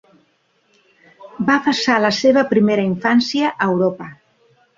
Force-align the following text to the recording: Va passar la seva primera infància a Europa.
Va 1.49 1.57
passar 1.67 1.97
la 2.07 2.11
seva 2.21 2.45
primera 2.55 2.87
infància 2.93 3.53
a 3.53 3.69
Europa. 3.75 4.11